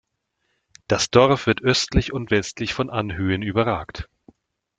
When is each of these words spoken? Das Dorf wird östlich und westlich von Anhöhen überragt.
Das 0.87 1.11
Dorf 1.11 1.45
wird 1.45 1.61
östlich 1.61 2.11
und 2.11 2.31
westlich 2.31 2.73
von 2.73 2.89
Anhöhen 2.89 3.43
überragt. 3.43 4.09